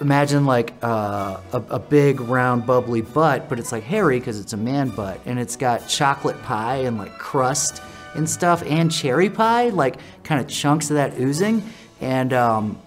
imagine 0.00 0.46
like 0.46 0.72
uh, 0.82 1.40
a, 1.52 1.62
a 1.70 1.78
big 1.78 2.20
round 2.20 2.66
bubbly 2.66 3.02
butt, 3.02 3.48
but 3.48 3.58
it's 3.58 3.72
like 3.72 3.82
hairy 3.82 4.18
because 4.18 4.40
it's 4.40 4.52
a 4.52 4.56
man 4.56 4.90
butt, 4.90 5.20
and 5.26 5.38
it's 5.38 5.56
got 5.56 5.88
chocolate 5.88 6.40
pie 6.42 6.76
and 6.76 6.98
like 6.98 7.16
crust 7.18 7.82
and 8.14 8.28
stuff, 8.28 8.62
and 8.66 8.90
cherry 8.90 9.30
pie, 9.30 9.68
like 9.68 9.96
kind 10.24 10.40
of 10.40 10.48
chunks 10.48 10.90
of 10.90 10.96
that 10.96 11.18
oozing, 11.18 11.62
and 12.00 12.32
um, 12.32 12.80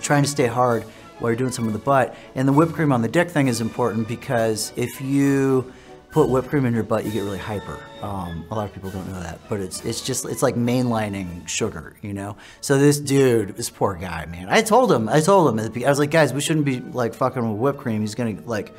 trying 0.00 0.22
to 0.22 0.28
stay 0.28 0.46
hard 0.46 0.84
while 1.18 1.30
you're 1.30 1.36
doing 1.36 1.52
some 1.52 1.66
of 1.66 1.72
the 1.72 1.78
butt. 1.78 2.14
And 2.34 2.46
the 2.46 2.52
whipped 2.52 2.72
cream 2.72 2.92
on 2.92 3.02
the 3.02 3.08
dick 3.08 3.30
thing 3.30 3.48
is 3.48 3.60
important 3.60 4.08
because 4.08 4.72
if 4.76 5.00
you 5.00 5.72
put 6.12 6.28
whipped 6.28 6.48
cream 6.48 6.66
in 6.66 6.74
your 6.74 6.84
butt, 6.84 7.04
you 7.04 7.10
get 7.10 7.22
really 7.22 7.38
hyper. 7.38 7.78
Um, 8.02 8.44
a 8.50 8.54
lot 8.54 8.66
of 8.66 8.74
people 8.74 8.90
don't 8.90 9.08
know 9.08 9.20
that, 9.20 9.40
but 9.48 9.60
it's 9.60 9.84
it's 9.84 10.02
just 10.02 10.26
it's 10.26 10.42
like 10.42 10.54
mainlining 10.54 11.48
sugar, 11.48 11.96
you 12.02 12.12
know. 12.12 12.36
So 12.60 12.78
this 12.78 13.00
dude, 13.00 13.56
this 13.56 13.70
poor 13.70 13.94
guy, 13.94 14.26
man. 14.26 14.48
I 14.48 14.60
told 14.60 14.92
him, 14.92 15.08
I 15.08 15.20
told 15.20 15.48
him, 15.48 15.84
I 15.84 15.88
was 15.88 15.98
like, 15.98 16.10
guys, 16.10 16.32
we 16.32 16.40
shouldn't 16.40 16.66
be 16.66 16.80
like 16.80 17.14
fucking 17.14 17.50
with 17.50 17.58
whipped 17.58 17.78
cream. 17.78 18.02
He's 18.02 18.14
gonna 18.14 18.36
like 18.44 18.72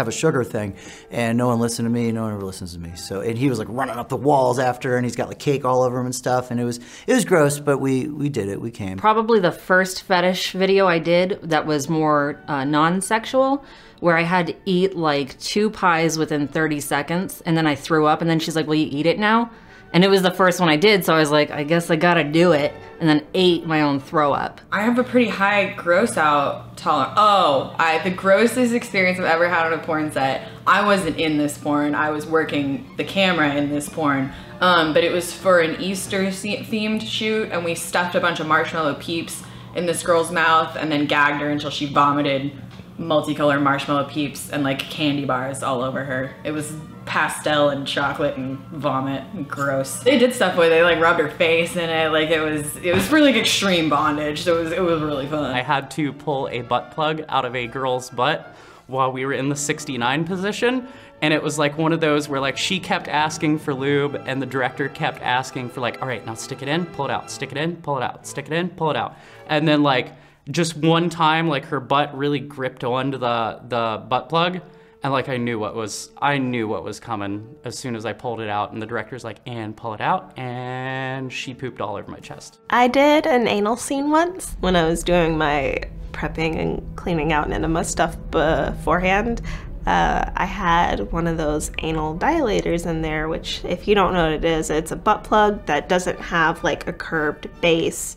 have 0.00 0.08
a 0.08 0.12
sugar 0.12 0.42
thing, 0.42 0.74
and 1.10 1.38
no 1.38 1.46
one 1.48 1.60
listened 1.60 1.86
to 1.86 1.90
me. 1.90 2.10
No 2.10 2.22
one 2.22 2.32
ever 2.32 2.44
listens 2.44 2.72
to 2.74 2.80
me. 2.80 2.96
So 2.96 3.20
and 3.20 3.38
he 3.38 3.48
was 3.48 3.58
like 3.58 3.68
running 3.70 3.96
up 3.96 4.08
the 4.08 4.16
walls 4.16 4.58
after, 4.58 4.96
and 4.96 5.04
he's 5.06 5.16
got 5.16 5.28
like 5.28 5.38
cake 5.38 5.64
all 5.64 5.82
over 5.82 6.00
him 6.00 6.06
and 6.06 6.14
stuff, 6.14 6.50
and 6.50 6.58
it 6.60 6.64
was 6.64 6.80
it 7.06 7.14
was 7.14 7.24
gross, 7.24 7.60
but 7.60 7.78
we 7.78 8.08
we 8.08 8.28
did 8.28 8.48
it. 8.48 8.60
We 8.60 8.70
came. 8.70 8.98
Probably 8.98 9.40
the 9.40 9.52
first 9.52 10.02
fetish 10.02 10.52
video 10.52 10.86
I 10.86 10.98
did 10.98 11.38
that 11.42 11.66
was 11.66 11.88
more 11.88 12.42
uh, 12.48 12.64
non-sexual, 12.64 13.64
where 14.00 14.16
I 14.16 14.22
had 14.22 14.48
to 14.48 14.56
eat 14.64 14.96
like 14.96 15.38
two 15.38 15.70
pies 15.70 16.18
within 16.18 16.48
30 16.48 16.80
seconds, 16.80 17.42
and 17.42 17.56
then 17.56 17.66
I 17.66 17.74
threw 17.74 18.06
up, 18.06 18.20
and 18.20 18.28
then 18.28 18.40
she's 18.40 18.56
like, 18.56 18.66
"Will 18.66 18.74
you 18.74 18.88
eat 18.90 19.06
it 19.06 19.18
now?" 19.18 19.50
And 19.92 20.04
it 20.04 20.08
was 20.08 20.22
the 20.22 20.30
first 20.30 20.60
one 20.60 20.68
I 20.68 20.76
did, 20.76 21.04
so 21.04 21.14
I 21.14 21.18
was 21.18 21.30
like, 21.30 21.50
I 21.50 21.64
guess 21.64 21.90
I 21.90 21.96
gotta 21.96 22.22
do 22.22 22.52
it, 22.52 22.72
and 23.00 23.08
then 23.08 23.26
ate 23.34 23.66
my 23.66 23.82
own 23.82 23.98
throw 23.98 24.32
up. 24.32 24.60
I 24.70 24.82
have 24.82 24.98
a 24.98 25.04
pretty 25.04 25.28
high 25.28 25.72
gross 25.72 26.16
out 26.16 26.76
tolerance. 26.76 27.14
Oh, 27.16 27.74
I 27.78 27.98
the 28.04 28.10
grossest 28.10 28.72
experience 28.72 29.18
I've 29.18 29.24
ever 29.24 29.48
had 29.48 29.66
on 29.66 29.72
a 29.72 29.78
porn 29.78 30.12
set. 30.12 30.48
I 30.66 30.84
wasn't 30.84 31.18
in 31.18 31.38
this 31.38 31.58
porn. 31.58 31.94
I 31.94 32.10
was 32.10 32.26
working 32.26 32.88
the 32.96 33.04
camera 33.04 33.54
in 33.54 33.70
this 33.70 33.88
porn. 33.88 34.32
Um, 34.60 34.92
but 34.92 35.02
it 35.02 35.10
was 35.10 35.32
for 35.32 35.60
an 35.60 35.80
Easter 35.80 36.24
themed 36.26 37.02
shoot, 37.02 37.50
and 37.50 37.64
we 37.64 37.74
stuffed 37.74 38.14
a 38.14 38.20
bunch 38.20 38.40
of 38.40 38.46
marshmallow 38.46 38.94
peeps 38.94 39.42
in 39.74 39.86
this 39.86 40.02
girl's 40.02 40.30
mouth, 40.30 40.76
and 40.76 40.92
then 40.92 41.06
gagged 41.06 41.40
her 41.40 41.48
until 41.48 41.70
she 41.70 41.86
vomited 41.86 42.52
multicolored 42.98 43.62
marshmallow 43.62 44.04
peeps 44.04 44.50
and 44.50 44.62
like 44.62 44.78
candy 44.78 45.24
bars 45.24 45.62
all 45.62 45.82
over 45.82 46.04
her. 46.04 46.34
It 46.44 46.52
was 46.52 46.74
pastel 47.10 47.70
and 47.70 47.88
chocolate 47.88 48.36
and 48.36 48.56
vomit 48.68 49.24
and 49.34 49.48
gross. 49.48 49.98
They 49.98 50.16
did 50.16 50.32
stuff 50.32 50.56
where 50.56 50.68
they 50.68 50.84
like 50.84 51.00
rubbed 51.00 51.18
her 51.18 51.28
face 51.28 51.74
in 51.74 51.90
it. 51.90 52.12
Like 52.12 52.30
it 52.30 52.40
was 52.40 52.76
it 52.76 52.94
was 52.94 53.10
really 53.10 53.32
like 53.32 53.40
extreme 53.40 53.90
bondage. 53.90 54.42
So 54.42 54.58
it 54.58 54.62
was 54.62 54.72
it 54.72 54.80
was 54.80 55.02
really 55.02 55.26
fun. 55.26 55.52
I 55.52 55.60
had 55.60 55.90
to 55.92 56.12
pull 56.12 56.48
a 56.50 56.62
butt 56.62 56.92
plug 56.92 57.24
out 57.28 57.44
of 57.44 57.56
a 57.56 57.66
girl's 57.66 58.10
butt 58.10 58.54
while 58.86 59.10
we 59.10 59.26
were 59.26 59.32
in 59.32 59.48
the 59.48 59.56
69 59.56 60.24
position. 60.24 60.86
And 61.20 61.34
it 61.34 61.42
was 61.42 61.58
like 61.58 61.76
one 61.76 61.92
of 61.92 62.00
those 62.00 62.28
where 62.28 62.40
like 62.40 62.56
she 62.56 62.78
kept 62.78 63.08
asking 63.08 63.58
for 63.58 63.74
lube 63.74 64.22
and 64.24 64.40
the 64.40 64.46
director 64.46 64.88
kept 64.88 65.20
asking 65.20 65.70
for 65.70 65.80
like, 65.80 66.00
all 66.00 66.06
right, 66.06 66.24
now 66.24 66.34
stick 66.34 66.62
it 66.62 66.68
in, 66.68 66.86
pull 66.86 67.06
it 67.06 67.10
out, 67.10 67.28
stick 67.28 67.50
it 67.50 67.58
in, 67.58 67.74
pull 67.76 67.96
it 67.96 68.04
out, 68.04 68.24
stick 68.24 68.46
it 68.46 68.52
in, 68.52 68.68
pull 68.68 68.88
it 68.88 68.96
out. 68.96 69.16
And 69.48 69.66
then 69.66 69.82
like 69.82 70.12
just 70.48 70.76
one 70.76 71.10
time 71.10 71.48
like 71.48 71.64
her 71.64 71.80
butt 71.80 72.16
really 72.16 72.38
gripped 72.38 72.84
onto 72.84 73.18
the 73.18 73.60
the 73.66 74.00
butt 74.08 74.28
plug 74.28 74.60
and 75.02 75.12
like 75.12 75.28
I 75.28 75.36
knew 75.36 75.58
what 75.58 75.74
was 75.74 76.10
I 76.20 76.38
knew 76.38 76.68
what 76.68 76.84
was 76.84 77.00
coming 77.00 77.56
as 77.64 77.78
soon 77.78 77.96
as 77.96 78.04
I 78.04 78.12
pulled 78.12 78.40
it 78.40 78.48
out 78.48 78.72
and 78.72 78.80
the 78.80 78.86
director's 78.86 79.24
like 79.24 79.38
and 79.46 79.76
pull 79.76 79.94
it 79.94 80.00
out 80.00 80.32
and 80.38 81.32
she 81.32 81.54
pooped 81.54 81.80
all 81.80 81.96
over 81.96 82.10
my 82.10 82.18
chest. 82.18 82.60
I 82.70 82.88
did 82.88 83.26
an 83.26 83.48
anal 83.48 83.76
scene 83.76 84.10
once 84.10 84.56
when 84.60 84.76
I 84.76 84.86
was 84.86 85.02
doing 85.02 85.38
my 85.38 85.78
prepping 86.12 86.58
and 86.58 86.96
cleaning 86.96 87.32
out 87.32 87.50
enema 87.50 87.84
stuff 87.84 88.16
beforehand. 88.30 89.42
Uh, 89.86 90.30
I 90.36 90.44
had 90.44 91.10
one 91.10 91.26
of 91.26 91.38
those 91.38 91.70
anal 91.78 92.14
dilators 92.14 92.84
in 92.84 93.00
there, 93.00 93.28
which, 93.28 93.64
if 93.64 93.88
you 93.88 93.94
don't 93.94 94.12
know 94.12 94.24
what 94.24 94.32
it 94.32 94.44
is, 94.44 94.68
it's 94.68 94.92
a 94.92 94.96
butt 94.96 95.24
plug 95.24 95.64
that 95.66 95.88
doesn't 95.88 96.20
have 96.20 96.62
like 96.62 96.86
a 96.86 96.92
curved 96.92 97.48
base 97.62 98.16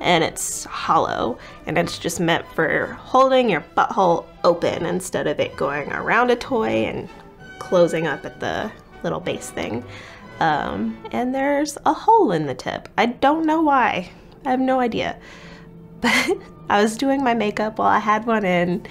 and 0.00 0.24
it's 0.24 0.64
hollow 0.64 1.38
and 1.66 1.78
it's 1.78 1.98
just 1.98 2.20
meant 2.20 2.46
for 2.54 2.86
holding 3.00 3.50
your 3.50 3.64
butthole 3.76 4.26
open 4.44 4.86
instead 4.86 5.26
of 5.26 5.38
it 5.38 5.56
going 5.56 5.92
around 5.92 6.30
a 6.30 6.36
toy 6.36 6.84
and 6.86 7.08
closing 7.58 8.06
up 8.06 8.24
at 8.24 8.40
the 8.40 8.70
little 9.02 9.20
base 9.20 9.50
thing. 9.50 9.84
Um, 10.40 10.96
and 11.12 11.34
there's 11.34 11.76
a 11.84 11.92
hole 11.92 12.32
in 12.32 12.46
the 12.46 12.54
tip. 12.54 12.88
I 12.96 13.06
don't 13.06 13.44
know 13.44 13.60
why. 13.60 14.10
I 14.44 14.50
have 14.50 14.60
no 14.60 14.80
idea. 14.80 15.18
But 16.00 16.38
I 16.70 16.80
was 16.80 16.96
doing 16.96 17.22
my 17.22 17.34
makeup 17.34 17.78
while 17.78 17.88
I 17.88 17.98
had 17.98 18.24
one 18.26 18.42
in, 18.42 18.86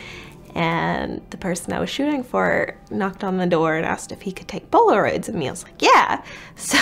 and 0.54 1.22
the 1.32 1.38
person 1.38 1.74
I 1.74 1.80
was 1.80 1.90
shooting 1.90 2.24
for 2.24 2.78
knocked 2.92 3.24
on 3.24 3.38
the 3.38 3.48
door 3.48 3.74
and 3.78 3.84
asked 3.84 4.12
if 4.12 4.22
he 4.22 4.32
could 4.32 4.48
take 4.48 4.70
Polaroids 4.70 5.28
of 5.28 5.34
me. 5.34 5.48
I 5.48 5.52
was 5.52 5.64
like, 5.64 5.82
yeah. 5.82 6.24
So 6.56 6.78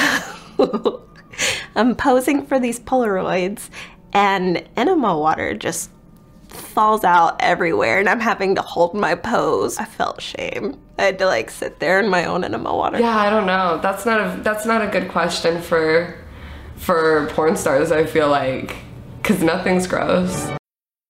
I'm 1.76 1.96
posing 1.96 2.46
for 2.46 2.60
these 2.60 2.80
Polaroids, 2.80 3.70
and 4.18 4.68
enema 4.76 5.16
water 5.16 5.54
just 5.54 5.92
falls 6.48 7.04
out 7.04 7.36
everywhere 7.40 8.00
and 8.00 8.10
I'm 8.10 8.20
having 8.20 8.56
to 8.56 8.64
hold 8.64 8.96
my 8.96 9.14
pose. 9.14 9.78
I 9.78 9.86
felt 9.86 10.22
shame. 10.22 10.80
I 10.98 11.04
had 11.04 11.20
to 11.20 11.28
like 11.28 11.52
sit 11.52 11.80
there 11.80 12.00
in 12.00 12.10
my 12.10 12.26
own 12.26 12.44
enema 12.44 12.76
water. 12.76 13.00
Yeah, 13.00 13.16
I 13.16 13.30
don't 13.30 13.46
know. 13.46 13.80
That's 13.82 14.08
not 14.08 14.20
a 14.20 14.42
that's 14.42 14.66
not 14.66 14.82
a 14.82 14.88
good 14.88 15.10
question 15.10 15.62
for 15.62 16.18
for 16.78 17.28
porn 17.28 17.56
stars. 17.56 17.92
I 17.92 18.06
feel 18.06 18.30
like 18.30 18.76
because 19.22 19.44
nothing's 19.44 19.86
gross. 19.86 20.57